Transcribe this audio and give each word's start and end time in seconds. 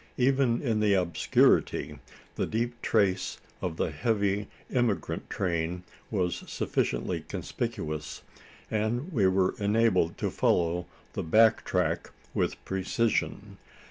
Even 0.17 0.63
in 0.63 0.79
the 0.79 0.95
obscurity, 0.95 1.99
the 2.33 2.47
deep 2.47 2.81
trace 2.81 3.37
of 3.61 3.77
the 3.77 3.91
heavy 3.91 4.47
emigrant 4.73 5.29
train 5.29 5.83
was 6.09 6.43
sufficiently 6.51 7.21
conspicuous; 7.21 8.23
and 8.71 9.13
we 9.13 9.27
were 9.27 9.53
enabled 9.59 10.17
to 10.17 10.31
follow 10.31 10.87
the 11.13 11.21
back 11.21 11.63
track 11.65 12.09
with 12.33 12.55
precision. 12.65 13.57